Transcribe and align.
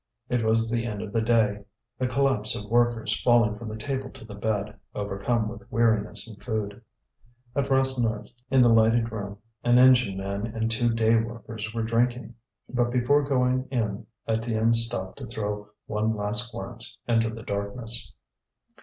It 0.29 0.43
was 0.43 0.67
the 0.71 0.83
end 0.87 1.03
of 1.03 1.13
the 1.13 1.21
day, 1.21 1.63
the 1.99 2.07
collapse 2.07 2.55
of 2.55 2.71
workers 2.71 3.21
falling 3.21 3.55
from 3.55 3.67
the 3.69 3.75
table 3.77 4.09
to 4.09 4.25
the 4.25 4.33
bed, 4.33 4.79
overcome 4.95 5.47
with 5.47 5.71
weariness 5.71 6.27
and 6.27 6.43
food. 6.43 6.81
At 7.55 7.69
Rasseneur's, 7.69 8.33
in 8.49 8.61
the 8.61 8.69
lighted 8.73 9.11
room, 9.11 9.37
an 9.63 9.77
engine 9.77 10.17
man 10.17 10.47
and 10.47 10.71
two 10.71 10.91
day 10.91 11.15
workers 11.17 11.71
were 11.71 11.83
drinking. 11.83 12.33
But 12.67 12.89
before 12.89 13.21
going 13.21 13.67
in 13.69 14.07
Étienne 14.27 14.73
stopped 14.73 15.19
to 15.19 15.27
throw 15.27 15.69
one 15.85 16.15
last 16.15 16.51
glance 16.51 16.97
into 17.07 17.29
the 17.29 17.43
darkness. 17.43 18.11